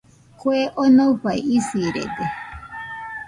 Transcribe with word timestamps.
Kue 0.39 0.61
onofai 0.83 1.39
isirede 1.57 2.25